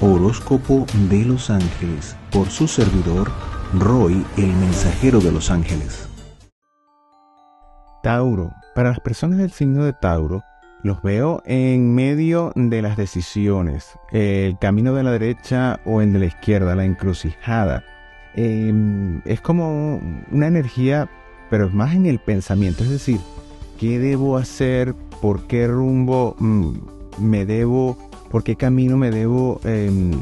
Horóscopo 0.00 0.86
de 1.10 1.24
los 1.24 1.50
Ángeles 1.50 2.16
por 2.30 2.48
su 2.50 2.68
servidor 2.68 3.32
Roy, 3.74 4.24
el 4.36 4.46
mensajero 4.46 5.18
de 5.18 5.32
los 5.32 5.50
ángeles. 5.50 6.08
Tauro. 8.04 8.52
Para 8.76 8.90
las 8.90 9.00
personas 9.00 9.38
del 9.38 9.50
signo 9.50 9.84
de 9.84 9.92
Tauro, 9.92 10.44
los 10.84 11.02
veo 11.02 11.42
en 11.46 11.96
medio 11.96 12.52
de 12.54 12.80
las 12.80 12.96
decisiones, 12.96 13.98
el 14.12 14.56
camino 14.60 14.94
de 14.94 15.02
la 15.02 15.10
derecha 15.10 15.80
o 15.84 16.00
el 16.00 16.12
de 16.12 16.20
la 16.20 16.26
izquierda, 16.26 16.76
la 16.76 16.84
encrucijada. 16.84 17.82
Em, 18.36 19.20
es 19.24 19.40
como 19.40 20.00
una 20.30 20.46
energía, 20.46 21.10
pero 21.50 21.70
más 21.70 21.96
en 21.96 22.06
el 22.06 22.20
pensamiento, 22.20 22.84
es 22.84 22.90
decir, 22.90 23.18
¿qué 23.80 23.98
debo 23.98 24.36
hacer? 24.36 24.94
¿Por 25.20 25.48
qué 25.48 25.66
rumbo 25.66 26.36
mm, 26.38 26.72
me 27.18 27.44
debo? 27.44 28.07
¿Por 28.30 28.44
qué 28.44 28.56
camino 28.56 28.96
me 28.96 29.10
debo, 29.10 29.60
em, 29.64 30.12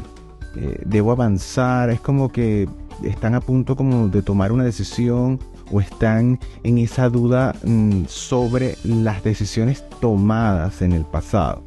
eh, 0.55 0.81
debo 0.85 1.11
avanzar? 1.11 1.89
Es 1.89 1.99
como 1.99 2.31
que 2.31 2.67
están 3.03 3.35
a 3.35 3.41
punto 3.41 3.75
como 3.75 4.07
de 4.07 4.21
tomar 4.21 4.51
una 4.51 4.63
decisión 4.63 5.39
o 5.71 5.81
están 5.81 6.39
en 6.63 6.77
esa 6.77 7.09
duda 7.09 7.53
mm, 7.63 8.05
sobre 8.07 8.77
las 8.83 9.23
decisiones 9.23 9.83
tomadas 9.99 10.81
en 10.81 10.93
el 10.93 11.05
pasado. 11.05 11.63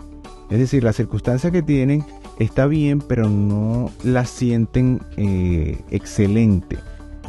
Es 0.51 0.59
decir, 0.59 0.83
la 0.83 0.93
circunstancia 0.93 1.51
que 1.51 1.63
tienen 1.63 2.05
está 2.39 2.67
bien, 2.67 3.01
pero 3.01 3.29
no 3.29 3.91
la 4.03 4.25
sienten 4.25 5.01
eh, 5.17 5.79
excelente 5.91 6.79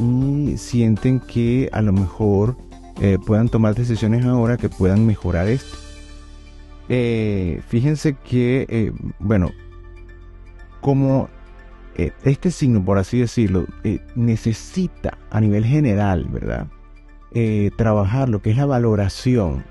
y 0.00 0.56
sienten 0.56 1.20
que 1.20 1.68
a 1.72 1.82
lo 1.82 1.92
mejor 1.92 2.56
eh, 3.00 3.18
puedan 3.24 3.48
tomar 3.48 3.74
decisiones 3.74 4.24
ahora 4.24 4.56
que 4.56 4.68
puedan 4.68 5.06
mejorar 5.06 5.48
esto. 5.48 5.81
Eh, 6.88 7.60
fíjense 7.68 8.16
que, 8.24 8.92
bueno, 9.18 9.50
como 10.80 11.28
este 11.96 12.50
signo, 12.50 12.84
por 12.84 12.98
así 12.98 13.20
decirlo, 13.20 13.66
necesita 14.14 15.18
a 15.30 15.40
nivel 15.40 15.64
general, 15.64 16.26
¿verdad? 16.30 16.66
trabajar 17.76 18.28
lo 18.28 18.42
que 18.42 18.50
es 18.50 18.58
la 18.58 18.66
valoración 18.66 19.64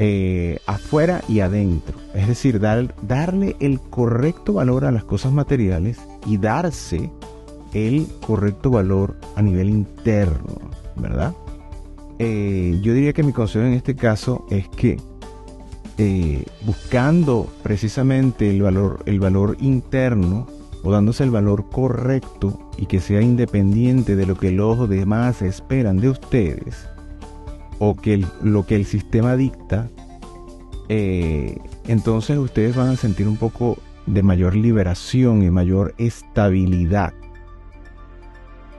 eh, 0.00 0.60
afuera 0.66 1.22
y 1.28 1.40
adentro. 1.40 1.98
Es 2.14 2.28
decir, 2.28 2.60
dar, 2.60 2.94
darle 3.02 3.56
el 3.58 3.80
correcto 3.80 4.52
valor 4.52 4.84
a 4.84 4.92
las 4.92 5.02
cosas 5.02 5.32
materiales 5.32 5.98
y 6.24 6.36
darse 6.36 7.10
el 7.74 8.06
correcto 8.24 8.70
valor 8.70 9.16
a 9.34 9.42
nivel 9.42 9.68
interno, 9.68 10.70
¿verdad? 10.94 11.34
Eh, 12.20 12.78
yo 12.80 12.94
diría 12.94 13.12
que 13.12 13.24
mi 13.24 13.32
consejo 13.32 13.64
en 13.64 13.72
este 13.72 13.96
caso 13.96 14.46
es 14.50 14.68
que 14.68 14.98
eh, 15.98 16.44
buscando 16.62 17.48
precisamente 17.64 18.48
el 18.48 18.62
valor, 18.62 19.02
el 19.06 19.18
valor 19.18 19.56
interno 19.58 20.46
o 20.84 20.92
dándose 20.92 21.24
el 21.24 21.30
valor 21.30 21.68
correcto 21.70 22.70
y 22.76 22.86
que 22.86 23.00
sea 23.00 23.20
independiente 23.20 24.14
de 24.14 24.24
lo 24.24 24.36
que 24.36 24.52
los 24.52 24.88
demás 24.88 25.42
esperan 25.42 25.96
de 25.96 26.10
ustedes, 26.10 26.88
o 27.80 27.96
que 27.96 28.24
lo 28.42 28.64
que 28.64 28.76
el 28.76 28.84
sistema 28.84 29.34
dicta, 29.36 29.88
eh, 30.88 31.58
entonces 31.88 32.38
ustedes 32.38 32.76
van 32.76 32.90
a 32.90 32.96
sentir 32.96 33.26
un 33.26 33.36
poco 33.36 33.78
de 34.06 34.22
mayor 34.22 34.54
liberación 34.54 35.42
y 35.42 35.50
mayor 35.50 35.94
estabilidad. 35.98 37.12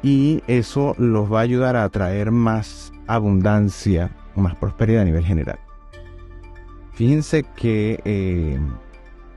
Y 0.01 0.41
eso 0.47 0.95
los 0.97 1.31
va 1.31 1.39
a 1.39 1.43
ayudar 1.43 1.75
a 1.75 1.83
atraer 1.83 2.31
más 2.31 2.93
abundancia, 3.07 4.15
más 4.35 4.55
prosperidad 4.55 5.01
a 5.01 5.05
nivel 5.05 5.25
general. 5.25 5.59
Fíjense 6.99 7.45
que 7.55 8.01
eh, 8.03 8.59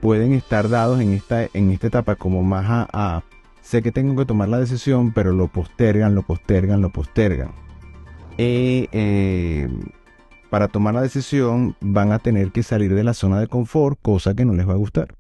pueden 0.01 0.33
estar 0.33 0.69
dados 0.69 1.01
en 1.01 1.13
esta, 1.13 1.45
en 1.55 1.71
esta 1.71 1.87
etapa 1.87 2.17
como 2.17 2.43
más 2.43 2.67
a, 2.69 3.23
sé 3.61 3.83
que 3.83 3.93
tengo 3.93 4.17
que 4.17 4.27
tomar 4.27 4.49
la 4.49 4.59
decisión, 4.59 5.13
pero 5.13 5.31
lo 5.31 5.47
postergan, 5.47 6.17
lo 6.17 6.23
postergan, 6.23 6.83
lo 6.83 6.91
postergan. 6.91 7.53
Eh, 8.37 9.69
para 10.51 10.67
tomar 10.67 10.95
la 10.95 11.03
decisión 11.03 11.77
van 11.81 12.11
a 12.11 12.19
tener 12.19 12.51
que 12.51 12.65
salir 12.65 12.97
de 12.97 13.05
la 13.05 13.15
zona 13.15 13.39
de 13.39 13.47
confort, 13.47 13.97
cosa 14.03 14.35
que 14.35 14.45
no 14.45 14.55
les 14.55 14.69
va 14.69 14.73
a 14.73 14.79
gustar. 14.79 15.15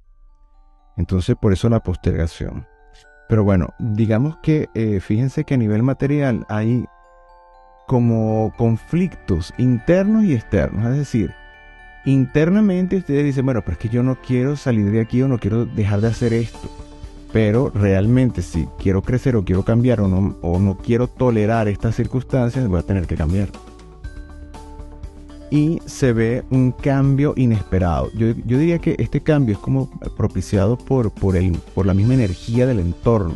Entonces 0.96 1.36
por 1.40 1.52
eso 1.52 1.68
la 1.68 1.78
postergación. 1.78 2.66
Pero 3.28 3.44
bueno, 3.44 3.68
digamos 3.78 4.36
que 4.42 4.68
eh, 4.74 4.98
fíjense 4.98 5.44
que 5.44 5.54
a 5.54 5.58
nivel 5.58 5.84
material 5.84 6.44
hay 6.48 6.86
como 7.86 8.52
conflictos 8.56 9.54
internos 9.58 10.24
y 10.24 10.34
externos. 10.34 10.90
Es 10.90 10.98
decir, 10.98 11.32
internamente 12.04 12.96
ustedes 12.96 13.24
dicen, 13.24 13.44
bueno, 13.44 13.60
pero 13.60 13.72
es 13.72 13.78
que 13.78 13.88
yo 13.88 14.02
no 14.02 14.18
quiero 14.20 14.56
salir 14.56 14.90
de 14.90 15.00
aquí 15.00 15.22
o 15.22 15.28
no 15.28 15.38
quiero 15.38 15.66
dejar 15.66 16.00
de 16.00 16.08
hacer 16.08 16.32
esto 16.32 16.70
pero 17.32 17.70
realmente 17.74 18.42
si 18.42 18.68
quiero 18.78 19.02
crecer 19.02 19.36
o 19.36 19.44
quiero 19.44 19.62
cambiar 19.64 20.00
o 20.00 20.08
no, 20.08 20.36
o 20.42 20.58
no 20.58 20.76
quiero 20.76 21.08
tolerar 21.08 21.66
estas 21.66 21.96
circunstancias, 21.96 22.68
voy 22.68 22.78
a 22.78 22.82
tener 22.82 23.06
que 23.06 23.16
cambiar. 23.16 23.48
Y 25.50 25.80
se 25.84 26.12
ve 26.12 26.44
un 26.50 26.72
cambio 26.72 27.34
inesperado. 27.36 28.10
Yo, 28.14 28.32
diría 28.34 28.78
que 28.78 28.96
este 28.98 29.20
cambio 29.20 29.54
es 29.54 29.60
como 29.60 29.90
propiciado 30.16 30.78
por, 30.78 31.10
por, 31.10 31.36
el, 31.36 31.52
por 31.74 31.84
la 31.84 31.94
misma 31.94 32.14
energía 32.14 32.66
del 32.66 32.80
entorno. 32.80 33.34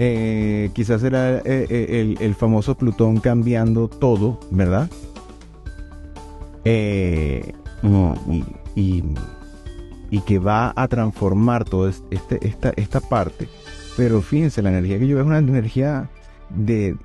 Eh, 0.00 0.70
quizás 0.72 1.00
será 1.00 1.36
eh, 1.38 1.42
eh, 1.44 2.16
el, 2.18 2.34
famoso 2.34 2.74
Plutón 2.76 3.18
cambiando 3.20 3.86
todo, 3.86 4.40
¿verdad? 4.50 4.90
Y 8.74 9.02
y 10.14 10.20
que 10.20 10.38
va 10.38 10.72
a 10.76 10.86
transformar 10.86 11.64
toda 11.64 11.90
este, 11.90 12.46
esta, 12.46 12.72
esta 12.76 13.00
parte. 13.00 13.48
Pero 13.96 14.22
fíjense, 14.22 14.62
la 14.62 14.70
energía 14.70 14.98
que 14.98 15.08
yo 15.08 15.16
veo 15.16 15.24
es 15.24 15.28
una 15.28 15.38
energía 15.38 16.08
de... 16.50 16.96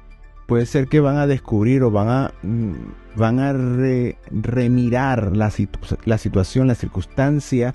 Puede 0.48 0.68
ser 0.68 0.88
que 0.88 1.00
van 1.00 1.18
a 1.18 1.26
descubrir 1.26 1.82
o 1.82 1.90
van 1.90 2.08
a, 2.08 2.34
mm, 2.44 2.74
van 3.16 3.40
a 3.40 3.54
remirar 3.54 5.36
la, 5.36 5.52
la 6.06 6.18
situación, 6.20 6.68
la 6.68 6.76
circunstancia 6.76 7.74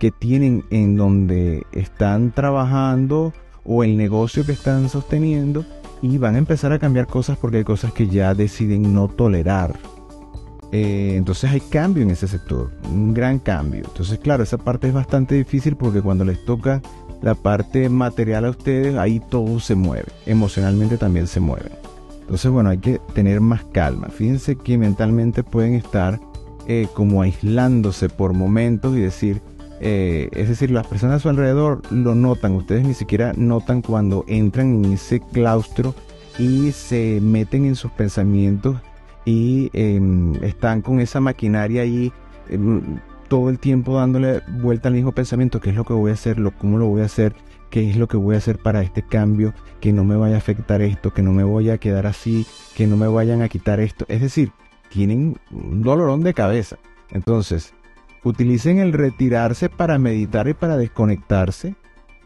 que 0.00 0.10
tienen 0.10 0.64
en 0.70 0.96
donde 0.96 1.64
están 1.70 2.32
trabajando 2.32 3.32
o 3.64 3.84
el 3.84 3.96
negocio 3.96 4.44
que 4.44 4.52
están 4.52 4.88
sosteniendo 4.88 5.64
y 6.00 6.18
van 6.18 6.34
a 6.34 6.38
empezar 6.38 6.72
a 6.72 6.80
cambiar 6.80 7.06
cosas 7.06 7.38
porque 7.38 7.58
hay 7.58 7.64
cosas 7.64 7.92
que 7.92 8.08
ya 8.08 8.34
deciden 8.34 8.92
no 8.92 9.06
tolerar 9.06 9.78
eh, 10.72 11.16
entonces 11.16 11.50
hay 11.50 11.60
cambio 11.60 12.02
en 12.02 12.10
ese 12.10 12.26
sector, 12.26 12.70
un 12.90 13.12
gran 13.12 13.38
cambio. 13.38 13.82
Entonces, 13.84 14.18
claro, 14.18 14.42
esa 14.42 14.56
parte 14.56 14.88
es 14.88 14.94
bastante 14.94 15.34
difícil 15.34 15.76
porque 15.76 16.00
cuando 16.00 16.24
les 16.24 16.42
toca 16.46 16.80
la 17.20 17.34
parte 17.34 17.90
material 17.90 18.46
a 18.46 18.50
ustedes, 18.50 18.96
ahí 18.96 19.20
todo 19.30 19.60
se 19.60 19.74
mueve. 19.74 20.06
Emocionalmente 20.24 20.96
también 20.96 21.26
se 21.26 21.40
mueven. 21.40 21.72
Entonces, 22.22 22.50
bueno, 22.50 22.70
hay 22.70 22.78
que 22.78 23.00
tener 23.12 23.42
más 23.42 23.64
calma. 23.64 24.08
Fíjense 24.08 24.56
que 24.56 24.78
mentalmente 24.78 25.42
pueden 25.42 25.74
estar 25.74 26.18
eh, 26.66 26.88
como 26.94 27.20
aislándose 27.20 28.08
por 28.08 28.32
momentos 28.32 28.96
y 28.96 29.00
decir, 29.00 29.42
eh, 29.80 30.30
es 30.32 30.48
decir, 30.48 30.70
las 30.70 30.86
personas 30.86 31.16
a 31.16 31.20
su 31.20 31.28
alrededor 31.28 31.82
lo 31.90 32.14
notan, 32.14 32.52
ustedes 32.52 32.86
ni 32.86 32.94
siquiera 32.94 33.34
notan 33.36 33.82
cuando 33.82 34.24
entran 34.26 34.82
en 34.82 34.94
ese 34.94 35.20
claustro 35.20 35.94
y 36.38 36.72
se 36.72 37.20
meten 37.20 37.66
en 37.66 37.76
sus 37.76 37.90
pensamientos 37.90 38.78
y 39.24 39.70
em, 39.72 40.34
están 40.42 40.82
con 40.82 41.00
esa 41.00 41.20
maquinaria 41.20 41.82
ahí 41.82 42.12
em, 42.48 42.98
todo 43.28 43.48
el 43.48 43.58
tiempo 43.58 43.96
dándole 43.96 44.42
vuelta 44.60 44.88
al 44.88 44.94
mismo 44.94 45.12
pensamiento, 45.12 45.60
qué 45.60 45.70
es 45.70 45.76
lo 45.76 45.84
que 45.84 45.94
voy 45.94 46.10
a 46.10 46.14
hacer, 46.14 46.36
cómo 46.58 46.78
lo 46.78 46.86
voy 46.86 47.02
a 47.02 47.06
hacer, 47.06 47.34
qué 47.70 47.88
es 47.88 47.96
lo 47.96 48.06
que 48.06 48.18
voy 48.18 48.34
a 48.34 48.38
hacer 48.38 48.58
para 48.58 48.82
este 48.82 49.02
cambio, 49.02 49.54
que 49.80 49.92
no 49.92 50.04
me 50.04 50.16
vaya 50.16 50.34
a 50.34 50.38
afectar 50.38 50.82
esto, 50.82 51.12
que 51.14 51.22
no 51.22 51.32
me 51.32 51.42
voy 51.42 51.70
a 51.70 51.78
quedar 51.78 52.06
así, 52.06 52.46
que 52.76 52.86
no 52.86 52.98
me 52.98 53.06
vayan 53.06 53.40
a 53.40 53.48
quitar 53.48 53.80
esto. 53.80 54.04
Es 54.08 54.20
decir, 54.20 54.52
tienen 54.90 55.38
un 55.50 55.82
dolorón 55.82 56.22
de 56.22 56.34
cabeza. 56.34 56.76
Entonces, 57.10 57.72
utilicen 58.22 58.78
el 58.78 58.92
retirarse 58.92 59.70
para 59.70 59.98
meditar 59.98 60.48
y 60.48 60.54
para 60.54 60.76
desconectarse 60.76 61.74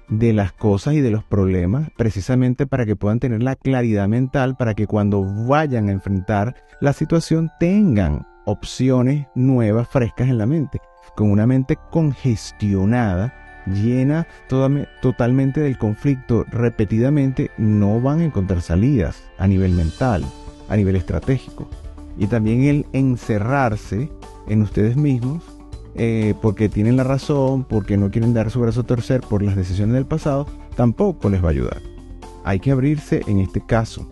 de 0.09 0.33
las 0.33 0.53
cosas 0.53 0.95
y 0.95 1.01
de 1.01 1.11
los 1.11 1.25
problemas, 1.25 1.91
precisamente 1.97 2.67
para 2.67 2.87
que 2.87 2.97
puedan 2.97 3.21
tener 3.21 3.43
la 3.43 3.57
claridad 3.57 4.09
mental, 4.09 4.57
para 4.57 4.75
que 4.75 4.87
cuando 4.87 5.23
vayan 5.47 5.89
a 5.89 5.93
enfrentar 5.93 6.55
la 6.81 6.93
situación 6.93 7.51
tengan 7.59 8.27
opciones 8.45 9.27
nuevas, 9.35 9.89
frescas 9.89 10.29
en 10.29 10.39
la 10.39 10.47
mente. 10.47 10.81
Con 11.17 11.31
una 11.31 11.47
mente 11.47 11.79
congestionada, 11.91 13.35
llena 13.67 14.27
totalmente 15.01 15.61
del 15.61 15.79
conflicto 15.79 16.45
repetidamente, 16.51 17.51
no 17.59 18.01
van 18.01 18.21
a 18.21 18.25
encontrar 18.25 18.61
salidas 18.61 19.25
a 19.39 19.47
nivel 19.49 19.73
mental, 19.73 20.25
a 20.69 20.77
nivel 20.77 20.97
estratégico. 20.97 21.69
Y 22.17 22.29
también 22.29 22.63
el 22.63 22.87
encerrarse 22.93 24.11
en 24.49 24.63
ustedes 24.63 24.97
mismos 24.97 25.56
eh, 25.99 26.35
porque 26.41 26.69
tienen 26.69 26.97
la 26.97 27.05
razón, 27.05 27.65
porque 27.65 27.97
no 27.97 28.11
quieren 28.11 28.35
dar 28.35 28.51
su 28.51 28.61
brazo 28.61 28.81
a 28.81 28.85
torcer 28.85 29.21
por 29.21 29.43
las 29.43 29.57
decisiones 29.57 29.95
del 29.95 30.07
pasado, 30.07 30.47
tampoco 30.77 31.31
les 31.31 31.43
va 31.43 31.49
a 31.49 31.53
ayudar. 31.53 31.81
Hay 32.45 32.61
que 32.61 32.71
abrirse 32.71 33.23
en 33.27 33.39
este 33.39 33.61
caso, 33.61 34.07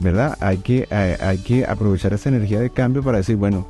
¿verdad? 0.00 0.36
Hay 0.40 0.58
que, 0.58 0.86
hay 0.90 1.38
que 1.38 1.66
aprovechar 1.66 2.12
esa 2.14 2.28
energía 2.28 2.60
de 2.60 2.70
cambio 2.70 3.02
para 3.02 3.18
decir, 3.18 3.36
bueno, 3.36 3.66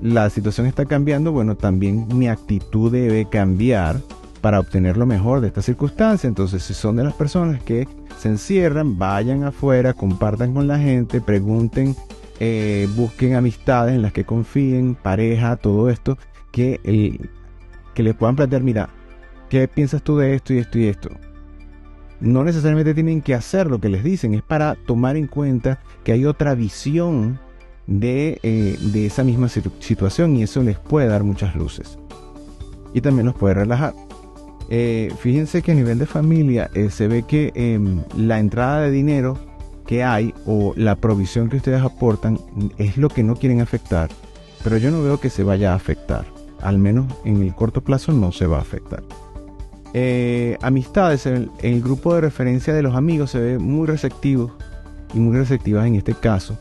la 0.00 0.28
situación 0.30 0.66
está 0.66 0.84
cambiando, 0.84 1.32
bueno, 1.32 1.56
también 1.56 2.06
mi 2.14 2.28
actitud 2.28 2.92
debe 2.92 3.26
cambiar 3.28 4.00
para 4.40 4.60
obtener 4.60 4.98
lo 4.98 5.06
mejor 5.06 5.40
de 5.40 5.46
esta 5.48 5.62
circunstancia. 5.62 6.28
Entonces, 6.28 6.62
si 6.62 6.74
son 6.74 6.96
de 6.96 7.04
las 7.04 7.14
personas 7.14 7.62
que 7.62 7.88
se 8.18 8.28
encierran, 8.28 8.98
vayan 8.98 9.44
afuera, 9.44 9.94
compartan 9.94 10.52
con 10.52 10.68
la 10.68 10.78
gente, 10.78 11.22
pregunten, 11.22 11.96
eh, 12.40 12.86
busquen 12.94 13.36
amistades 13.36 13.94
en 13.94 14.02
las 14.02 14.12
que 14.12 14.24
confíen, 14.24 14.96
pareja, 14.96 15.56
todo 15.56 15.88
esto, 15.88 16.18
que, 16.54 17.18
que 17.94 18.02
les 18.02 18.14
puedan 18.14 18.36
plantear, 18.36 18.62
mira, 18.62 18.88
¿qué 19.50 19.66
piensas 19.66 20.02
tú 20.02 20.16
de 20.16 20.36
esto 20.36 20.54
y 20.54 20.58
esto 20.58 20.78
y 20.78 20.86
esto? 20.86 21.10
No 22.20 22.44
necesariamente 22.44 22.94
tienen 22.94 23.20
que 23.20 23.34
hacer 23.34 23.66
lo 23.66 23.80
que 23.80 23.88
les 23.88 24.04
dicen, 24.04 24.34
es 24.34 24.42
para 24.42 24.76
tomar 24.86 25.16
en 25.16 25.26
cuenta 25.26 25.80
que 26.04 26.12
hay 26.12 26.24
otra 26.24 26.54
visión 26.54 27.40
de, 27.88 28.38
eh, 28.44 28.78
de 28.80 29.06
esa 29.06 29.24
misma 29.24 29.48
situación 29.48 30.36
y 30.36 30.44
eso 30.44 30.62
les 30.62 30.78
puede 30.78 31.08
dar 31.08 31.24
muchas 31.24 31.56
luces. 31.56 31.98
Y 32.94 33.00
también 33.00 33.26
los 33.26 33.34
puede 33.34 33.54
relajar. 33.54 33.92
Eh, 34.70 35.12
fíjense 35.18 35.60
que 35.60 35.72
a 35.72 35.74
nivel 35.74 35.98
de 35.98 36.06
familia 36.06 36.70
eh, 36.74 36.88
se 36.90 37.08
ve 37.08 37.24
que 37.24 37.52
em, 37.54 38.02
la 38.16 38.38
entrada 38.38 38.82
de 38.82 38.90
dinero 38.90 39.38
que 39.86 40.02
hay 40.02 40.32
o 40.46 40.72
la 40.76 40.94
provisión 40.96 41.50
que 41.50 41.58
ustedes 41.58 41.82
aportan 41.82 42.38
es 42.78 42.96
lo 42.96 43.08
que 43.08 43.22
no 43.22 43.36
quieren 43.36 43.60
afectar, 43.60 44.08
pero 44.62 44.78
yo 44.78 44.90
no 44.90 45.02
veo 45.02 45.20
que 45.20 45.28
se 45.28 45.42
vaya 45.42 45.72
a 45.72 45.76
afectar, 45.76 46.24
al 46.64 46.78
menos 46.78 47.06
en 47.24 47.42
el 47.42 47.54
corto 47.54 47.84
plazo 47.84 48.12
no 48.12 48.32
se 48.32 48.46
va 48.46 48.58
a 48.58 48.62
afectar. 48.62 49.02
amistades, 50.62 51.26
en 51.26 51.50
el, 51.62 51.82
grupo 51.82 52.14
de 52.14 52.22
referencia 52.22 52.74
de 52.74 52.82
los 52.82 52.96
amigos 52.96 53.30
se 53.30 53.38
ve 53.38 53.58
muy 53.58 53.86
receptivos 53.86 54.52
y 55.14 55.20
muy 55.20 55.36
receptivas 55.36 55.86
en 55.86 55.94
este 55.94 56.14
caso. 56.14 56.58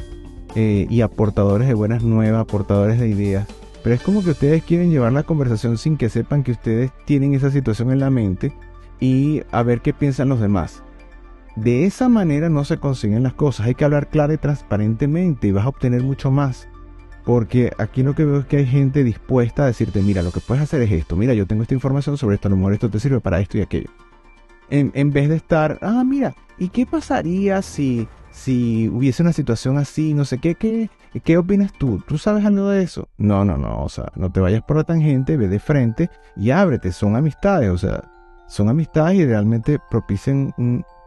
Eh, 0.55 0.85
y 0.87 1.01
aportadores 1.01 1.67
de 1.67 1.73
buenas 1.73 2.03
nuevas, 2.03 2.41
aportadores 2.41 2.99
de 2.99 3.07
ideas. 3.07 3.47
Pero 3.83 3.95
es 3.95 4.01
como 4.01 4.23
que 4.23 4.31
ustedes 4.31 4.63
quieren 4.63 4.91
llevar 4.91 5.11
la 5.11 5.23
conversación 5.23 5.77
sin 5.77 5.97
que 5.97 6.09
sepan 6.09 6.43
que 6.43 6.51
ustedes 6.51 6.91
tienen 7.05 7.33
esa 7.33 7.49
situación 7.49 7.91
en 7.91 7.99
la 7.99 8.11
mente 8.11 8.53
y 8.99 9.41
a 9.51 9.63
ver 9.63 9.81
qué 9.81 9.93
piensan 9.93 10.29
los 10.29 10.39
demás. 10.39 10.83
De 11.55 11.85
esa 11.85 12.07
manera 12.07 12.49
no 12.49 12.65
se 12.65 12.77
consiguen 12.77 13.23
las 13.23 13.33
cosas. 13.33 13.65
Hay 13.65 13.75
que 13.75 13.83
hablar 13.83 14.09
claro 14.09 14.33
y 14.33 14.37
transparentemente 14.37 15.47
y 15.47 15.51
vas 15.51 15.65
a 15.65 15.69
obtener 15.69 16.03
mucho 16.03 16.29
más. 16.29 16.67
Porque 17.25 17.71
aquí 17.77 18.03
lo 18.03 18.15
que 18.15 18.25
veo 18.25 18.39
es 18.39 18.45
que 18.45 18.57
hay 18.57 18.65
gente 18.65 19.03
dispuesta 19.03 19.63
a 19.63 19.67
decirte, 19.67 20.01
mira, 20.01 20.21
lo 20.21 20.31
que 20.31 20.41
puedes 20.41 20.63
hacer 20.63 20.81
es 20.81 20.91
esto. 20.91 21.15
Mira, 21.15 21.33
yo 21.33 21.47
tengo 21.47 21.61
esta 21.61 21.73
información 21.73 22.17
sobre 22.17 22.35
esto, 22.35 22.49
a 22.49 22.51
lo 22.51 22.57
mejor 22.57 22.73
esto 22.73 22.89
te 22.89 22.99
sirve 22.99 23.21
para 23.21 23.39
esto 23.39 23.57
y 23.57 23.61
aquello. 23.61 23.89
En, 24.69 24.91
en 24.93 25.11
vez 25.11 25.29
de 25.29 25.35
estar, 25.35 25.79
ah, 25.81 26.03
mira, 26.05 26.35
¿y 26.57 26.69
qué 26.69 26.85
pasaría 26.85 27.61
si 27.61 28.07
si 28.33 28.89
hubiese 28.89 29.21
una 29.21 29.31
situación 29.31 29.77
así, 29.77 30.13
no 30.13 30.25
sé 30.25 30.39
qué, 30.39 30.55
qué, 30.55 30.89
¿qué 31.23 31.37
opinas 31.37 31.71
tú? 31.71 32.03
¿Tú 32.07 32.17
sabes 32.17 32.43
algo 32.43 32.67
de 32.69 32.83
eso? 32.83 33.07
No, 33.17 33.45
no, 33.45 33.57
no, 33.57 33.83
o 33.83 33.89
sea, 33.89 34.11
no 34.15 34.31
te 34.31 34.39
vayas 34.39 34.63
por 34.63 34.75
la 34.75 34.83
tangente, 34.83 35.37
ve 35.37 35.47
de 35.47 35.59
frente 35.59 36.09
y 36.35 36.49
ábrete, 36.49 36.91
son 36.91 37.15
amistades, 37.15 37.69
o 37.69 37.77
sea, 37.77 38.03
son 38.47 38.69
amistades 38.69 39.19
y 39.19 39.25
realmente 39.25 39.79
propician, 39.89 40.53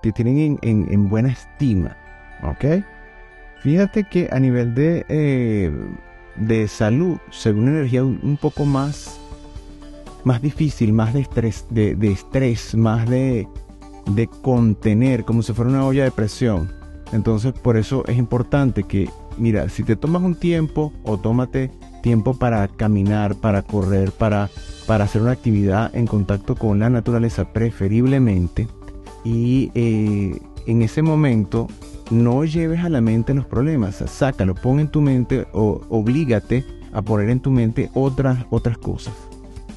te 0.02 0.12
tienen 0.12 0.58
en, 0.62 1.08
buena 1.08 1.30
estima, 1.30 1.96
¿ok? 2.44 2.84
Fíjate 3.60 4.04
que 4.04 4.28
a 4.30 4.38
nivel 4.38 4.74
de, 4.74 5.04
eh, 5.08 5.72
de 6.38 6.68
salud, 6.68 7.18
según 7.30 7.68
energía 7.68 8.04
un, 8.04 8.38
poco 8.40 8.64
más, 8.64 9.18
más 10.24 10.42
difícil, 10.42 10.92
más 10.92 11.14
de 11.14 11.20
estrés, 11.20 11.66
de, 11.70 11.94
de 11.94 12.12
estrés, 12.12 12.74
más 12.74 13.08
de, 13.08 13.48
de 14.10 14.26
contener, 14.26 15.24
como 15.24 15.42
si 15.42 15.52
fuera 15.52 15.70
una 15.70 15.86
olla 15.86 16.04
de 16.04 16.10
presión. 16.10 16.72
Entonces, 17.12 17.52
por 17.52 17.76
eso 17.76 18.04
es 18.06 18.16
importante 18.16 18.82
que, 18.82 19.08
mira, 19.38 19.68
si 19.68 19.82
te 19.82 19.96
tomas 19.96 20.22
un 20.22 20.34
tiempo 20.34 20.92
o 21.04 21.18
tómate 21.18 21.70
tiempo 22.02 22.34
para 22.34 22.68
caminar, 22.68 23.36
para 23.36 23.62
correr, 23.62 24.12
para, 24.12 24.50
para 24.86 25.04
hacer 25.04 25.22
una 25.22 25.32
actividad 25.32 25.94
en 25.94 26.06
contacto 26.06 26.56
con 26.56 26.78
la 26.78 26.90
naturaleza 26.90 27.52
preferiblemente, 27.52 28.68
y 29.24 29.72
eh, 29.74 30.40
en 30.66 30.82
ese 30.82 31.02
momento 31.02 31.66
no 32.10 32.44
lleves 32.44 32.84
a 32.84 32.88
la 32.88 33.00
mente 33.00 33.34
los 33.34 33.46
problemas, 33.46 33.96
sácalo, 34.06 34.54
pon 34.54 34.80
en 34.80 34.88
tu 34.88 35.00
mente 35.00 35.46
o 35.52 35.82
oblígate 35.88 36.64
a 36.92 37.02
poner 37.02 37.30
en 37.30 37.40
tu 37.40 37.50
mente 37.50 37.90
otras, 37.94 38.46
otras 38.50 38.78
cosas, 38.78 39.14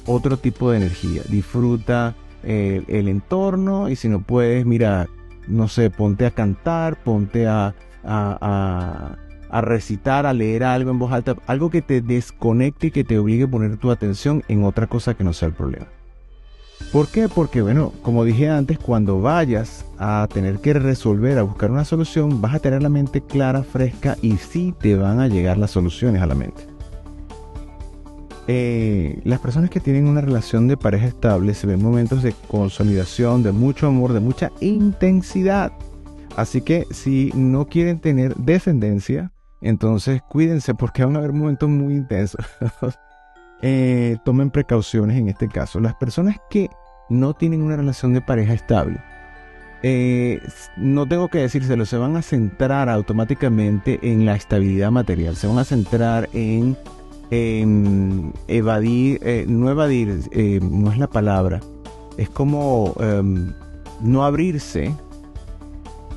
otro 0.06 0.36
tipo 0.36 0.70
de 0.70 0.78
energía. 0.78 1.22
Disfruta 1.28 2.14
eh, 2.42 2.82
el 2.88 3.08
entorno 3.08 3.88
y 3.88 3.96
si 3.96 4.08
no 4.08 4.22
puedes, 4.22 4.64
mira, 4.64 5.08
no 5.48 5.68
sé, 5.68 5.90
ponte 5.90 6.26
a 6.26 6.30
cantar, 6.30 7.02
ponte 7.02 7.46
a, 7.46 7.74
a, 8.04 9.16
recitar, 9.60 10.26
a 10.26 10.32
leer 10.32 10.64
algo 10.64 10.90
en 10.90 10.98
voz 10.98 11.12
alta, 11.12 11.36
algo 11.46 11.70
que 11.70 11.82
te 11.82 12.00
desconecte 12.00 12.88
y 12.88 12.90
que 12.90 13.04
te 13.04 13.18
obligue 13.18 13.44
a 13.44 13.50
poner 13.50 13.76
tu 13.76 13.90
atención 13.90 14.44
en 14.48 14.64
otra 14.64 14.86
cosa 14.86 15.14
que 15.14 15.24
no 15.24 15.32
sea 15.32 15.48
el 15.48 15.54
problema. 15.54 15.86
¿Por 16.92 17.06
qué? 17.06 17.28
Porque, 17.28 17.62
bueno, 17.62 17.92
como 18.02 18.24
dije 18.24 18.48
antes, 18.48 18.78
cuando 18.78 19.20
vayas 19.20 19.84
a 19.98 20.26
tener 20.32 20.58
que 20.58 20.72
resolver, 20.72 21.38
a 21.38 21.42
buscar 21.42 21.70
una 21.70 21.84
solución, 21.84 22.40
vas 22.40 22.54
a 22.54 22.58
tener 22.58 22.82
la 22.82 22.88
mente 22.88 23.20
clara, 23.20 23.62
fresca 23.62 24.16
y 24.22 24.38
sí 24.38 24.74
te 24.78 24.96
van 24.96 25.20
a 25.20 25.28
llegar 25.28 25.56
las 25.56 25.70
soluciones 25.70 26.20
a 26.20 26.26
la 26.26 26.34
mente. 26.34 26.66
Eh, 28.48 29.20
las 29.22 29.38
personas 29.38 29.70
que 29.70 29.78
tienen 29.78 30.08
una 30.08 30.20
relación 30.20 30.66
de 30.66 30.76
pareja 30.76 31.06
estable 31.06 31.54
se 31.54 31.68
ven 31.68 31.80
momentos 31.80 32.24
de 32.24 32.34
consolidación, 32.48 33.44
de 33.44 33.52
mucho 33.52 33.86
amor, 33.86 34.12
de 34.12 34.18
mucha 34.18 34.50
intensidad. 34.60 35.72
Así 36.34 36.60
que 36.60 36.86
si 36.90 37.30
no 37.36 37.66
quieren 37.66 38.00
tener 38.00 38.34
descendencia, 38.34 39.32
entonces 39.60 40.22
cuídense 40.22 40.74
porque 40.74 41.04
van 41.04 41.14
a 41.14 41.20
haber 41.20 41.32
momentos 41.32 41.68
muy 41.68 41.94
intensos. 41.94 42.44
Eh, 43.62 44.16
tomen 44.24 44.50
precauciones 44.50 45.16
en 45.16 45.28
este 45.28 45.48
caso. 45.48 45.80
Las 45.80 45.94
personas 45.94 46.36
que 46.48 46.70
no 47.08 47.34
tienen 47.34 47.62
una 47.62 47.76
relación 47.76 48.14
de 48.14 48.20
pareja 48.20 48.54
estable, 48.54 49.00
eh, 49.82 50.40
no 50.76 51.06
tengo 51.06 51.28
que 51.28 51.38
decírselo, 51.38 51.86
se 51.86 51.96
van 51.96 52.16
a 52.16 52.22
centrar 52.22 52.88
automáticamente 52.88 53.98
en 54.02 54.26
la 54.26 54.36
estabilidad 54.36 54.90
material, 54.90 55.36
se 55.36 55.46
van 55.46 55.58
a 55.58 55.64
centrar 55.64 56.28
en 56.32 56.76
evadir, 57.30 59.20
eh, 59.22 59.44
no 59.48 59.70
evadir, 59.70 60.20
eh, 60.32 60.60
no 60.62 60.90
es 60.90 60.98
la 60.98 61.06
palabra, 61.06 61.60
es 62.16 62.28
como 62.28 62.94
em, 63.00 63.52
no 64.02 64.24
abrirse, 64.24 64.94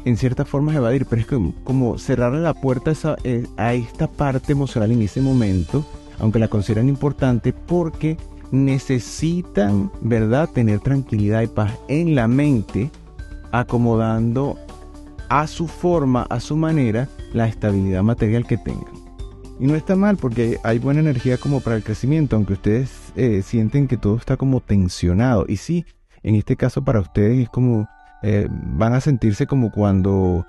en 0.06 0.18
cierta 0.18 0.44
forma 0.44 0.76
evadir, 0.76 1.06
pero 1.06 1.22
es 1.22 1.28
como, 1.64 1.98
cerrarle 1.98 2.42
la 2.42 2.54
puerta 2.54 2.92
a, 2.92 3.16
a 3.58 3.74
esta 3.74 4.08
parte 4.08 4.52
emocional 4.52 4.92
en 4.92 5.04
ese 5.04 5.22
momento, 5.22 5.86
aunque 6.20 6.40
la 6.40 6.48
consideran 6.48 6.90
importante, 6.90 7.54
porque 7.54 8.18
necesitan, 8.52 9.92
¿verdad?, 10.02 10.50
tener 10.50 10.80
tranquilidad 10.80 11.42
y 11.42 11.48
paz 11.48 11.74
en 11.88 12.16
la 12.16 12.28
mente, 12.28 12.92
acomodando 13.52 14.58
a 15.30 15.48
su 15.48 15.68
forma, 15.68 16.28
a 16.30 16.40
su 16.40 16.56
manera, 16.56 17.08
la 17.34 17.48
estabilidad 17.48 18.04
material 18.04 18.46
que 18.46 18.58
tengan. 18.58 18.94
Y 19.60 19.66
no 19.68 19.76
está 19.76 19.96
mal 19.96 20.18
porque 20.18 20.60
hay 20.64 20.80
buena 20.80 21.00
energía 21.00 21.38
como 21.38 21.60
para 21.60 21.76
el 21.76 21.84
crecimiento, 21.84 22.36
aunque 22.36 22.54
ustedes 22.54 22.92
eh, 23.16 23.42
sienten 23.44 23.88
que 23.88 23.98
todo 23.98 24.18
está 24.18 24.38
como 24.38 24.60
tensionado. 24.60 25.46
Y 25.48 25.58
sí, 25.58 25.86
en 26.24 26.36
este 26.36 26.56
caso 26.56 26.84
para 26.84 27.00
ustedes 27.00 27.44
es 27.44 27.50
como, 27.50 27.88
eh, 28.24 28.48
van 28.50 28.94
a 28.94 29.02
sentirse 29.02 29.46
como 29.46 29.72
cuando, 29.72 30.46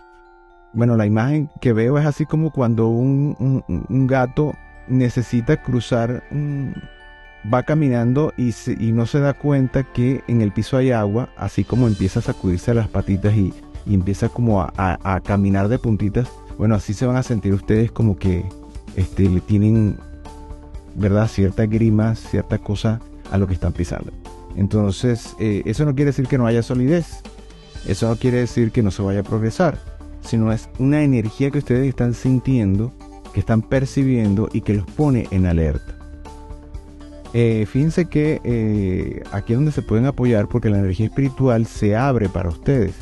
bueno, 0.73 0.97
la 0.97 1.06
imagen 1.06 1.50
que 1.61 1.73
veo 1.73 1.99
es 1.99 2.06
así 2.06 2.25
como 2.26 2.50
cuando 2.50 2.88
un, 2.88 3.75
gato 4.06 4.54
necesita 4.88 5.62
cruzar, 5.62 6.22
va 7.52 7.62
caminando 7.62 8.32
y, 8.36 8.54
y, 8.78 8.92
no 8.92 9.06
se 9.06 9.20
da 9.20 9.34
cuenta 9.34 9.82
que 9.82 10.22
en 10.28 10.40
el 10.40 10.52
piso 10.52 10.76
hay 10.76 10.90
agua, 10.92 11.30
así 11.36 11.64
como 11.64 11.86
empieza 11.86 12.20
a 12.20 12.22
sacudirse 12.22 12.74
las 12.74 12.88
patitas 12.88 13.34
y, 13.34 13.52
empieza 13.86 14.30
como 14.30 14.62
a 14.62 15.20
caminar 15.24 15.68
de 15.68 15.78
puntitas. 15.78 16.28
Bueno, 16.56 16.74
así 16.74 16.94
se 16.94 17.06
van 17.06 17.16
a 17.16 17.22
sentir 17.22 17.52
ustedes 17.52 17.90
como 17.90 18.16
que 18.16 18.44
este, 18.96 19.28
le 19.28 19.40
tienen, 19.40 19.98
¿verdad? 20.94 21.28
Cierta 21.28 21.66
grima, 21.66 22.14
cierta 22.14 22.58
cosa 22.58 23.00
a 23.30 23.38
lo 23.38 23.46
que 23.46 23.54
están 23.54 23.72
pisando. 23.72 24.12
Entonces, 24.56 25.34
eh, 25.40 25.62
eso 25.64 25.84
no 25.84 25.94
quiere 25.94 26.10
decir 26.10 26.28
que 26.28 26.38
no 26.38 26.46
haya 26.46 26.62
solidez. 26.62 27.22
Eso 27.86 28.08
no 28.08 28.16
quiere 28.16 28.38
decir 28.38 28.70
que 28.70 28.82
no 28.82 28.90
se 28.90 29.02
vaya 29.02 29.20
a 29.20 29.24
progresar. 29.24 29.78
Sino 30.20 30.52
es 30.52 30.68
una 30.78 31.02
energía 31.02 31.50
que 31.50 31.58
ustedes 31.58 31.86
están 31.88 32.14
sintiendo, 32.14 32.92
que 33.34 33.40
están 33.40 33.60
percibiendo 33.60 34.48
y 34.52 34.62
que 34.62 34.74
los 34.74 34.86
pone 34.86 35.26
en 35.30 35.44
alerta. 35.44 35.98
Eh, 37.34 37.66
fíjense 37.68 38.06
que 38.06 38.40
eh, 38.44 39.22
aquí 39.32 39.52
es 39.52 39.58
donde 39.58 39.72
se 39.72 39.82
pueden 39.82 40.06
apoyar 40.06 40.48
porque 40.48 40.70
la 40.70 40.78
energía 40.78 41.06
espiritual 41.06 41.66
se 41.66 41.96
abre 41.96 42.30
para 42.30 42.48
ustedes. 42.48 42.94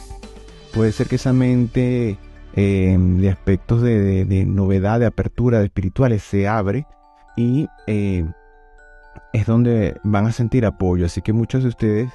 Puede 0.74 0.90
ser 0.90 1.06
que 1.06 1.16
esa 1.16 1.32
mente 1.32 2.18
Em, 2.54 3.18
de 3.18 3.30
aspectos 3.30 3.80
de, 3.80 4.44
novedad, 4.46 5.00
de 5.00 5.06
apertura, 5.06 5.58
de 5.60 5.66
espirituales, 5.66 6.22
se 6.22 6.46
abre 6.46 6.86
y 7.34 7.66
eh, 7.86 8.26
es 9.32 9.46
donde 9.46 9.96
van 10.04 10.26
a 10.26 10.32
sentir 10.32 10.66
apoyo. 10.66 11.06
Así 11.06 11.22
que 11.22 11.32
muchos 11.32 11.62
de 11.62 11.70
ustedes, 11.70 12.12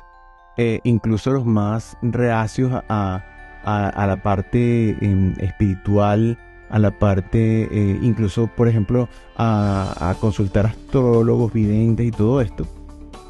eh, 0.58 0.80
incluso 0.84 1.32
los 1.32 1.46
más 1.46 1.98
reacios 2.04 2.72
a, 2.88 3.24
la 3.66 4.22
parte 4.24 4.92
em, 5.02 5.34
espiritual, 5.40 6.38
a 6.70 6.80
la 6.80 6.92
parte, 6.92 7.64
eh, 7.72 8.00
incluso 8.02 8.48
por 8.48 8.68
ejemplo, 8.68 9.08
a, 9.38 10.16
consultar 10.20 10.66
astrólogos, 10.66 11.54
videntes 11.54 12.08
y 12.08 12.12
todo 12.12 12.42
esto, 12.42 12.66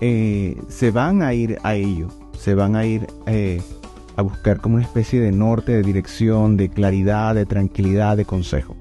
eh, 0.02 0.60
se 0.70 0.92
van 0.92 1.22
a 1.22 1.34
ir 1.34 1.58
a 1.64 1.76
ello, 1.76 2.08
se 2.38 2.56
van 2.56 2.76
a 2.76 2.86
ir 2.86 3.08
eh, 3.26 3.62
a 4.16 4.22
buscar 4.22 4.60
como 4.60 4.76
una 4.76 4.84
especie 4.84 5.20
de 5.20 5.32
norte, 5.32 5.72
de 5.74 5.84
dirección, 5.84 6.58
de 6.58 6.70
claridad, 6.70 7.36
de 7.36 7.46
tranquilidad, 7.46 8.18
de 8.18 8.26
consejo. 8.26 8.76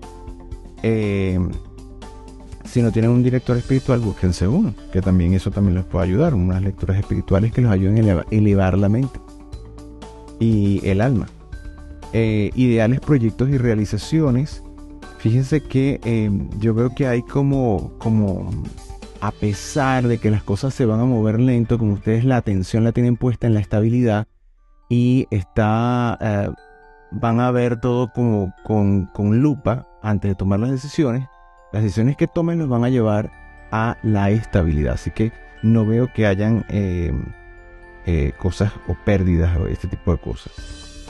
Si 2.77 2.83
no 2.83 2.93
tienen 2.93 3.11
un 3.11 3.23
director 3.23 3.57
espiritual, 3.57 4.01
búsquense 4.01 4.47
uno, 4.47 4.75
que 4.93 5.01
también 5.01 5.33
eso 5.33 5.51
también 5.51 5.75
les 5.77 5.85
puede 5.85 6.05
ayudar, 6.05 6.35
unas 6.35 6.63
lecturas 6.63 6.99
espirituales 6.99 7.53
que 7.53 7.63
los 7.63 7.73
ayuden 7.73 8.09
a 8.11 8.25
elevar, 8.31 8.77
la 8.77 8.89
mente 8.89 9.19
y 10.39 10.87
el 10.87 11.01
alma. 11.01 11.27
Ideales, 12.55 13.01
proyectos 13.01 13.49
y 13.51 13.59
realizaciones. 13.59 14.63
Fíjense 15.19 15.63
que 15.63 16.31
yo 16.59 16.73
veo 16.73 16.95
que 16.95 17.07
hay 17.07 17.23
como, 17.23 17.93
como 17.99 18.51
a 19.21 19.31
pesar 19.33 20.07
de 20.07 20.19
que 20.19 20.31
las 20.31 20.43
cosas 20.43 20.75
se 20.75 20.87
van 20.87 21.01
a 21.01 21.05
mover 21.05 21.41
lento, 21.41 21.79
como 21.79 21.95
ustedes 21.95 22.25
la 22.25 22.37
atención 22.37 22.85
la 22.85 22.93
tienen 22.93 23.17
puesta 23.17 23.47
en 23.47 23.55
la 23.55 23.61
estabilidad 23.61 24.29
y 24.89 25.27
está, 25.31 26.19
eh, 26.21 26.51
van 27.11 27.41
a 27.41 27.51
ver 27.51 27.81
todo 27.81 28.13
como 28.13 28.55
con, 28.65 29.11
lupa 29.41 29.87
antes 30.03 30.31
de 30.31 30.35
tomar 30.35 30.61
las 30.61 30.71
decisiones, 30.71 31.29
las 31.73 31.83
decisiones 31.83 32.17
que 32.17 32.27
tomen 32.27 32.59
los 32.59 32.69
van 32.69 32.85
a 32.85 32.89
llevar 32.89 33.33
a 33.73 33.97
la 34.03 34.31
estabilidad. 34.31 34.95
Así 34.95 35.11
que 35.11 35.33
no 35.63 35.85
veo 35.85 36.13
que 36.13 36.27
hayan 36.27 36.65
eh, 36.69 37.13
eh, 38.07 38.33
cosas 38.39 38.73
o 38.87 38.97
pérdidas 39.05 39.57
o 39.57 39.67
este 39.67 39.89
tipo 39.89 40.13
de 40.13 40.19
cosas. 40.19 40.53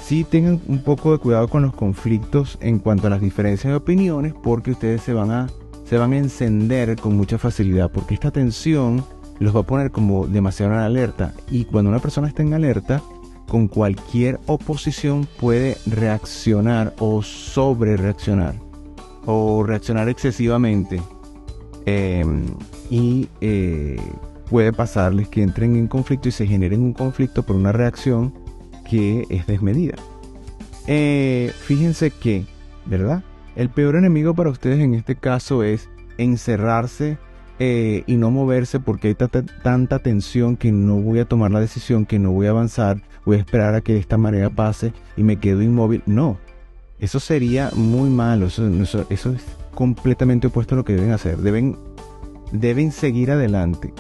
Sí 0.07 0.23
tengan 0.23 0.61
un 0.69 0.85
poco 0.85 1.11
de 1.11 1.19
cuidado 1.19 1.49
con 1.49 1.63
los 1.63 1.75
conflictos 1.75 2.59
en 2.61 2.79
cuanto 2.79 3.09
a 3.09 3.11
las 3.11 3.21
diferencias 3.21 3.73
de 3.73 3.77
opiniones 3.77 4.35
porque 4.41 4.71
ustedes 4.71 5.03
se 5.03 5.13
van 5.13 5.33
a 5.33 5.49
se 5.85 5.99
van 5.99 6.13
a 6.13 6.19
encender 6.19 6.95
con 6.95 7.17
mucha 7.17 7.39
facilidad 7.39 7.91
porque 7.91 8.15
esta 8.15 8.31
tensión 8.31 9.05
los 9.41 9.57
va 9.57 9.61
a 9.61 9.67
poner 9.67 9.91
como 9.91 10.29
demasiado 10.29 10.75
en 10.75 10.79
alerta. 10.79 11.35
Y 11.51 11.65
cuando 11.65 11.91
una 11.91 11.99
persona 11.99 12.29
está 12.29 12.43
en 12.43 12.55
alerta 12.55 13.03
con 13.49 13.67
cualquier 13.67 14.39
oposición 14.47 15.27
puede 15.41 15.77
reaccionar 15.87 16.95
o 17.01 17.21
sobre 17.25 17.97
reaccionar 17.97 18.55
o 19.25 19.65
reaccionar 19.65 20.09
excesivamente. 20.09 21.03
Em, 21.85 22.47
y 22.91 23.29
eh, 23.41 24.01
puede 24.49 24.73
pasarles 24.73 25.27
que 25.27 25.43
entren 25.43 25.75
en 25.75 25.89
conflicto 25.89 26.29
y 26.29 26.33
se 26.33 26.47
generen 26.47 26.83
un 26.83 26.93
conflicto 26.93 27.43
por 27.43 27.57
una 27.57 27.73
reacción 27.73 28.46
que 28.89 29.27
es 29.31 29.47
desmedida. 29.47 29.97
Eh, 30.87 31.53
fíjense 31.65 32.11
que, 32.11 32.45
¿verdad? 32.85 33.23
El 33.57 33.71
peor 33.71 33.97
enemigo 33.97 34.35
para 34.35 34.51
ustedes 34.51 34.81
en 34.81 34.95
este 34.95 35.17
caso 35.17 35.63
es 35.63 35.89
encerrarse 36.19 37.19
eh, 37.59 38.05
y 38.07 38.17
no 38.17 38.31
moverse 38.31 38.81
porque 38.81 39.09
hay 39.09 39.15
tanta, 39.15 39.99
tensión 39.99 40.57
que 40.57 40.73
no 40.73 40.97
voy 40.97 41.21
a 41.21 41.25
tomar 41.25 41.51
la 41.51 41.61
decisión, 41.61 42.05
que 42.05 42.19
no 42.19 42.31
voy 42.31 42.47
a 42.47 42.51
avanzar, 42.51 43.03
voy 43.25 43.37
a 43.37 43.41
esperar 43.41 43.75
a 43.75 43.81
que 43.81 43.97
esta 43.97 44.19
marea 44.19 44.51
pase 44.51 44.93
y 45.17 45.23
me 45.23 45.37
quedo 45.37 45.63
inmóvil. 45.63 46.03
No, 46.05 46.39
eso 47.01 47.19
sería 47.19 47.71
muy 47.75 48.11
malo, 48.11 48.47
eso, 48.47 49.07
es 49.11 49.27
completamente 49.75 50.49
opuesto 50.49 50.75
a 50.75 50.79
lo 50.79 50.85
que 50.85 50.95
deben 50.95 51.13
hacer. 51.13 51.39
Deben, 51.39 51.77
deben 52.53 52.93
seguir 52.93 53.31
adelante. 53.31 53.93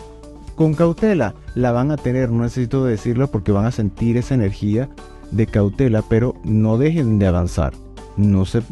Con 0.56 0.74
cautela 0.74 1.34
la 1.54 1.70
van 1.70 1.90
a 1.90 1.98
tener, 1.98 2.30
no 2.30 2.42
necesito 2.42 2.84
decirlo 2.84 3.30
porque 3.30 3.52
van 3.52 3.66
a 3.66 3.70
sentir 3.70 4.16
esa 4.16 4.34
energía 4.34 4.88
de 5.30 5.46
cautela, 5.46 6.02
pero 6.08 6.34
no 6.44 6.78
dejen 6.78 7.18
de 7.18 7.26
avanzar. 7.26 7.74
No 8.16 8.46
se, 8.46 8.62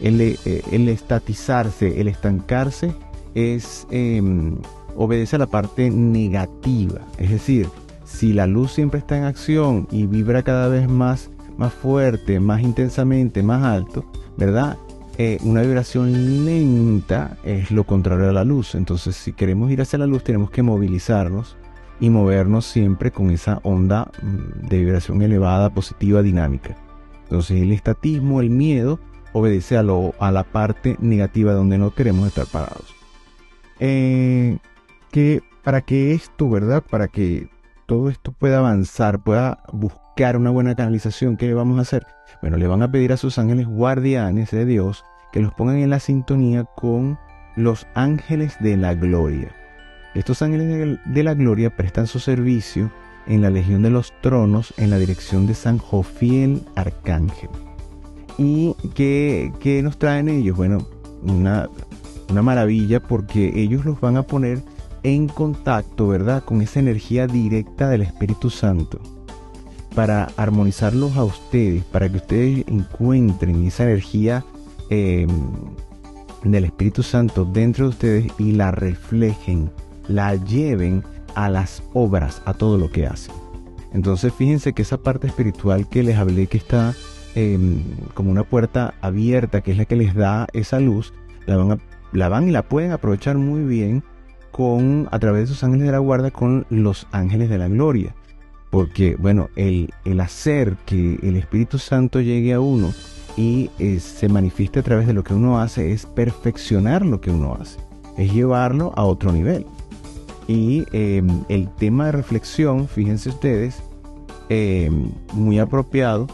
eh, 0.00 0.62
el, 0.72 0.88
estatizarse, 0.88 2.00
el 2.00 2.08
estancarse, 2.08 2.92
es, 3.34 3.86
em, 3.90 4.56
obedece 4.96 5.36
a 5.36 5.38
la 5.38 5.46
parte 5.46 5.90
negativa. 5.90 7.02
Es 7.18 7.30
decir, 7.30 7.68
si 8.04 8.32
la 8.32 8.48
luz 8.48 8.72
siempre 8.72 8.98
está 8.98 9.16
en 9.16 9.24
acción 9.24 9.86
y 9.92 10.06
vibra 10.06 10.42
cada 10.42 10.66
vez 10.66 10.88
más, 10.88 11.30
más 11.56 11.72
fuerte, 11.72 12.40
más 12.40 12.62
intensamente, 12.62 13.44
más 13.44 13.62
alto, 13.62 14.04
¿verdad? 14.36 14.76
Eh, 15.24 15.38
una 15.44 15.62
vibración 15.62 16.44
lenta 16.44 17.36
es 17.44 17.70
lo 17.70 17.84
contrario 17.84 18.28
a 18.28 18.32
la 18.32 18.42
luz. 18.42 18.74
Entonces, 18.74 19.14
si 19.14 19.32
queremos 19.32 19.70
ir 19.70 19.80
hacia 19.80 20.00
la 20.00 20.06
luz, 20.08 20.24
tenemos 20.24 20.50
que 20.50 20.64
movilizarnos 20.64 21.56
y 22.00 22.10
movernos 22.10 22.66
siempre 22.66 23.12
con 23.12 23.30
esa 23.30 23.60
onda 23.62 24.10
mm, 24.20 24.66
de 24.66 24.78
vibración 24.80 25.22
elevada, 25.22 25.70
positiva, 25.70 26.22
dinámica. 26.22 26.76
Entonces, 27.22 27.62
el 27.62 27.70
estatismo, 27.70 28.40
el 28.40 28.50
miedo, 28.50 28.98
obedece 29.32 29.76
a, 29.76 29.84
lo, 29.84 30.12
a 30.18 30.32
la 30.32 30.42
parte 30.42 30.96
negativa 30.98 31.52
donde 31.52 31.78
no 31.78 31.94
queremos 31.94 32.26
estar 32.26 32.46
parados. 32.46 32.92
Eh, 33.78 34.58
que 35.12 35.40
para 35.62 35.82
que 35.82 36.14
esto, 36.14 36.50
¿verdad? 36.50 36.82
Para 36.82 37.06
que 37.06 37.48
todo 37.86 38.10
esto 38.10 38.32
pueda 38.32 38.58
avanzar, 38.58 39.22
pueda 39.22 39.62
buscar 39.72 40.36
una 40.36 40.50
buena 40.50 40.74
canalización, 40.74 41.36
¿qué 41.36 41.46
le 41.46 41.54
vamos 41.54 41.78
a 41.78 41.82
hacer? 41.82 42.08
Bueno, 42.40 42.56
le 42.56 42.66
van 42.66 42.82
a 42.82 42.90
pedir 42.90 43.12
a 43.12 43.16
sus 43.16 43.38
ángeles 43.38 43.68
guardianes 43.68 44.50
de 44.50 44.66
Dios 44.66 45.04
que 45.32 45.40
los 45.40 45.52
pongan 45.54 45.78
en 45.78 45.90
la 45.90 46.00
sintonía 46.00 46.64
con 46.64 47.18
los 47.56 47.86
ángeles 47.94 48.56
de 48.60 48.76
la 48.76 48.94
gloria. 48.94 49.54
Estos 50.14 50.42
ángeles 50.42 50.98
de 51.04 51.22
la 51.22 51.34
gloria 51.34 51.74
prestan 51.74 52.06
su 52.06 52.18
servicio 52.18 52.90
en 53.26 53.40
la 53.40 53.50
Legión 53.50 53.82
de 53.82 53.90
los 53.90 54.12
Tronos 54.20 54.74
en 54.76 54.90
la 54.90 54.98
dirección 54.98 55.46
de 55.46 55.54
San 55.54 55.78
Jofiel 55.78 56.62
Arcángel. 56.74 57.50
¿Y 58.38 58.74
qué, 58.94 59.80
nos 59.82 59.98
traen 59.98 60.28
ellos? 60.28 60.56
Bueno, 60.56 60.86
una, 61.22 61.68
una 62.30 62.42
maravilla 62.42 63.00
porque 63.00 63.52
ellos 63.54 63.84
los 63.84 64.00
van 64.00 64.16
a 64.16 64.22
poner 64.22 64.62
en 65.02 65.28
contacto, 65.28 66.08
¿verdad? 66.08 66.44
Con 66.44 66.62
esa 66.62 66.80
energía 66.80 67.26
directa 67.26 67.88
del 67.88 68.02
Espíritu 68.02 68.50
Santo 68.50 69.00
para 69.94 70.30
armonizarlos 70.36 71.16
a 71.16 71.24
ustedes, 71.24 71.84
para 71.84 72.08
que 72.08 72.16
ustedes 72.16 72.64
encuentren 72.66 73.66
esa 73.66 73.84
energía 73.84 74.44
em, 74.92 75.28
del 76.44 76.64
Espíritu 76.64 77.02
Santo 77.02 77.44
dentro 77.44 77.84
de 77.84 77.90
ustedes 77.90 78.26
y 78.38 78.52
la 78.52 78.70
reflejen, 78.70 79.70
la 80.08 80.34
lleven 80.36 81.02
a 81.34 81.48
las 81.48 81.82
obras, 81.94 82.42
a 82.44 82.54
todo 82.54 82.78
lo 82.78 82.90
que 82.90 83.06
hacen. 83.06 83.34
Entonces 83.92 84.32
fíjense 84.32 84.72
que 84.72 84.82
esa 84.82 85.02
parte 85.02 85.26
espiritual 85.26 85.88
que 85.88 86.02
les 86.02 86.16
hablé 86.16 86.46
que 86.46 86.58
está 86.58 86.94
Em, 87.34 87.82
como 88.12 88.30
una 88.30 88.44
puerta 88.44 88.92
abierta 89.00 89.62
que 89.62 89.72
es 89.72 89.78
la 89.78 89.86
que 89.86 89.96
les 89.96 90.14
da 90.14 90.46
esa 90.52 90.80
luz, 90.80 91.14
la 91.46 91.56
van, 91.56 91.80
la 92.12 92.28
van 92.28 92.48
y 92.48 92.50
la 92.50 92.62
pueden 92.62 92.92
aprovechar 92.92 93.38
muy 93.38 93.62
bien 93.62 94.04
con 94.50 95.08
a 95.10 95.18
través 95.18 95.42
de 95.42 95.46
sus 95.46 95.64
ángeles 95.64 95.86
de 95.86 95.92
la 95.92 95.98
guarda 95.98 96.30
con 96.30 96.66
los 96.68 97.06
ángeles 97.10 97.48
de 97.48 97.56
la 97.56 97.68
gloria. 97.68 98.14
Porque, 98.70 99.16
bueno, 99.16 99.48
el, 99.56 99.90
el 100.04 100.20
hacer 100.20 100.76
que 100.84 101.18
el 101.22 101.36
Espíritu 101.36 101.78
Santo 101.78 102.20
llegue 102.20 102.52
a 102.52 102.60
uno 102.60 102.92
y 103.36 103.70
eh, 103.78 103.98
se 104.00 104.28
manifieste 104.28 104.80
a 104.80 104.82
través 104.82 105.06
de 105.06 105.12
lo 105.12 105.24
que 105.24 105.34
uno 105.34 105.60
hace 105.60 105.92
es 105.92 106.06
perfeccionar 106.06 107.04
lo 107.04 107.20
que 107.20 107.30
uno 107.30 107.56
hace, 107.60 107.78
es 108.16 108.32
llevarlo 108.32 108.92
a 108.96 109.04
otro 109.04 109.32
nivel. 109.32 109.66
Y 110.48 110.84
em, 110.92 111.44
el 111.48 111.68
tema 111.68 112.06
de 112.06 112.12
reflexión, 112.12 112.88
fíjense 112.88 113.30
ustedes, 113.30 113.82
em, 114.48 115.10
muy 115.32 115.58
apropiado 115.58 116.26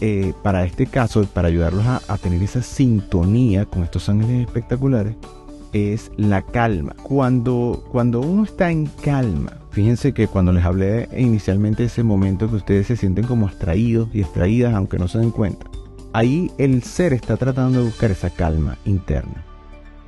eh, 0.00 0.32
para 0.42 0.64
este 0.64 0.86
caso, 0.86 1.24
para 1.24 1.48
ayudarlos 1.48 1.84
a, 1.86 2.18
tener 2.18 2.42
esa 2.42 2.62
sintonía 2.62 3.64
con 3.64 3.82
estos 3.82 4.08
ángeles 4.08 4.46
espectaculares, 4.46 5.14
es 5.72 6.10
la 6.16 6.42
calma. 6.42 6.94
Cuando, 7.02 7.84
cuando 7.90 8.20
uno 8.20 8.44
está 8.44 8.70
en 8.70 8.86
calma, 8.86 9.52
fíjense 9.70 10.12
que 10.12 10.28
cuando 10.28 10.52
les 10.52 10.64
hablé 10.64 11.08
inicialmente 11.16 11.82
de 11.82 11.86
ese 11.86 12.02
momento 12.02 12.48
que 12.48 12.56
ustedes 12.56 12.88
se 12.88 12.96
sienten 12.96 13.26
como 13.26 13.46
extraídos 13.46 14.08
y 14.12 14.20
extraídas 14.20 14.74
aunque 14.74 14.98
no 14.98 15.08
se 15.08 15.18
den 15.18 15.30
cuenta, 15.30 15.66
ahí 16.16 16.50
el 16.56 16.82
ser 16.82 17.12
está 17.12 17.36
tratando 17.36 17.80
de 17.80 17.84
buscar 17.84 18.10
esa 18.10 18.30
calma 18.30 18.78
interna. 18.86 19.44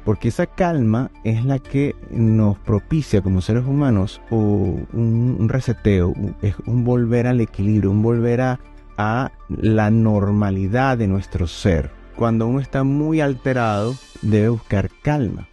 Porque 0.06 0.28
esa 0.28 0.46
calma 0.46 1.10
es 1.22 1.44
la 1.44 1.58
que 1.58 1.94
nos 2.10 2.56
propicia 2.60 3.20
como 3.20 3.42
seres 3.42 3.66
humanos 3.66 4.22
un, 4.30 5.46
reseteo, 5.50 6.14
es 6.40 6.54
un 6.64 6.82
volver 6.82 7.26
al 7.26 7.42
equilibrio, 7.42 7.90
un 7.90 8.00
volver 8.00 8.40
a, 8.40 8.58
a 8.96 9.32
la 9.50 9.90
normalidad 9.90 10.96
de 10.96 11.08
nuestro 11.08 11.46
ser. 11.46 11.90
Cuando 12.16 12.46
uno 12.46 12.60
está 12.60 12.84
muy 12.84 13.20
alterado, 13.20 13.94
debe 14.22 14.48
buscar 14.48 14.88
calma. 15.02 15.46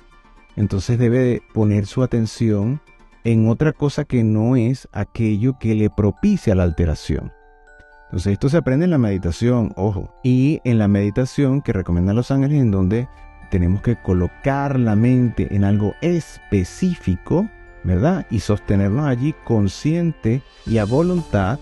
Entonces 0.55 0.97
debe 0.97 1.41
poner 1.53 1.85
su 1.85 2.01
atención 2.01 2.79
en 3.25 3.49
otra 3.49 3.73
cosa 3.73 4.05
que 4.05 4.23
no 4.23 4.55
es 4.55 4.87
aquello 4.93 5.59
que 5.59 5.75
le 5.75 5.89
propicia 5.89 6.55
la 6.55 6.63
alteración. 6.63 7.34
Entonces 8.15 8.31
esto 8.31 8.47
se 8.47 8.55
aprende 8.55 8.85
en 8.85 8.91
la 8.91 8.97
meditación, 8.97 9.73
ojo, 9.75 10.09
y 10.23 10.61
en 10.63 10.77
la 10.77 10.87
meditación 10.87 11.61
que 11.61 11.73
recomiendan 11.73 12.15
los 12.15 12.31
ángeles 12.31 12.61
en 12.61 12.71
donde 12.71 13.09
tenemos 13.51 13.81
que 13.81 13.97
colocar 13.97 14.79
la 14.79 14.95
mente 14.95 15.53
en 15.53 15.65
algo 15.65 15.95
específico, 15.99 17.49
¿verdad? 17.83 18.25
Y 18.31 18.39
sostenernos 18.39 19.05
allí 19.05 19.35
consciente 19.43 20.41
y 20.65 20.77
a 20.77 20.85
voluntad 20.85 21.59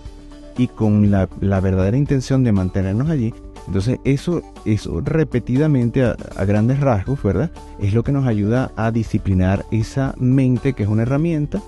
y 0.56 0.68
con 0.68 1.10
la, 1.10 1.26
verdadera 1.40 1.96
intención 1.96 2.44
de 2.44 2.52
mantenernos 2.52 3.10
allí. 3.10 3.34
Entonces 3.66 3.98
eso, 4.04 4.40
eso 4.64 5.00
repetidamente 5.00 6.04
a, 6.04 6.14
grandes 6.44 6.78
rasgos, 6.78 7.20
¿verdad? 7.20 7.50
Es 7.80 7.94
lo 7.94 8.04
que 8.04 8.12
nos 8.12 8.28
ayuda 8.28 8.70
a 8.76 8.92
disciplinar 8.92 9.66
esa 9.72 10.14
mente 10.18 10.72
que 10.74 10.84
es 10.84 10.88
una 10.88 11.02
herramienta 11.02 11.60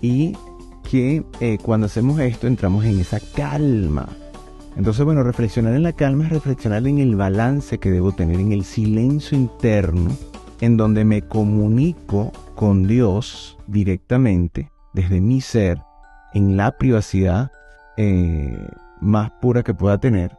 y 0.00 0.34
que 0.88 1.24
eh, 1.40 1.58
cuando 1.62 1.86
hacemos 1.86 2.20
esto 2.20 2.46
entramos 2.46 2.84
en 2.84 3.00
esa 3.00 3.20
calma. 3.20 4.08
Entonces, 4.76 5.04
bueno, 5.04 5.22
reflexionar 5.22 5.74
en 5.74 5.82
la 5.82 5.92
calma 5.92 6.24
es 6.24 6.30
reflexionar 6.30 6.86
en 6.86 6.98
el 6.98 7.16
balance 7.16 7.78
que 7.78 7.90
debo 7.90 8.12
tener, 8.12 8.40
en 8.40 8.52
el 8.52 8.64
silencio 8.64 9.36
interno, 9.36 10.10
en 10.60 10.76
donde 10.76 11.04
me 11.04 11.22
comunico 11.22 12.32
con 12.54 12.86
Dios 12.86 13.58
directamente, 13.66 14.70
desde 14.94 15.20
mi 15.20 15.40
ser, 15.40 15.78
en 16.32 16.56
la 16.56 16.78
privacidad 16.78 17.52
eh, 17.96 18.56
más 19.00 19.30
pura 19.32 19.62
que 19.62 19.74
pueda 19.74 19.98
tener. 19.98 20.38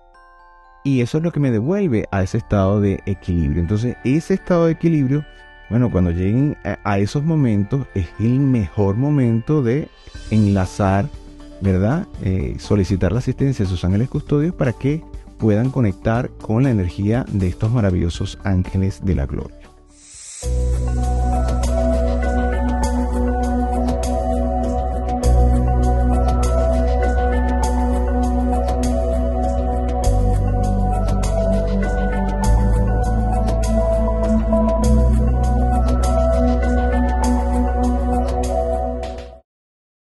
Y 0.84 1.02
eso 1.02 1.18
es 1.18 1.24
lo 1.24 1.32
que 1.32 1.40
me 1.40 1.52
devuelve 1.52 2.08
a 2.12 2.24
ese 2.24 2.38
estado 2.38 2.82
de 2.82 3.02
equilibrio. 3.06 3.62
Entonces, 3.62 3.96
ese 4.04 4.34
estado 4.34 4.66
de 4.66 4.74
equilibrio, 4.74 5.24
bueno, 5.74 5.90
cuando 5.90 6.12
lleguen 6.12 6.56
a, 6.84 7.00
esos 7.00 7.24
momentos, 7.24 7.88
es 7.96 8.08
el 8.20 8.40
mejor 8.40 8.96
momento 8.96 9.64
de 9.64 9.88
enlazar, 10.30 11.10
¿verdad? 11.62 12.06
Eh, 12.22 12.58
solicitar 12.60 13.12
la 13.12 13.18
asistencia 13.18 13.66
de 13.66 13.70
sus 13.72 13.84
ángeles 13.84 14.08
custodios 14.08 14.54
para 14.54 14.74
que 14.74 15.02
puedan 15.40 15.72
conectar 15.72 16.30
con 16.30 16.62
la 16.62 16.70
energía 16.70 17.26
de 17.28 17.48
estos 17.48 17.72
maravillosos 17.72 18.38
ángeles 18.44 19.04
de 19.04 19.16
la 19.16 19.26
gloria. 19.26 19.63